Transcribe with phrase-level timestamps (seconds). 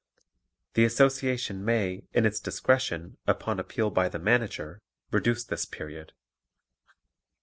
[0.73, 4.81] The Association may, in its discretion, upon appeal by the Manager,
[5.11, 6.13] reduce this period.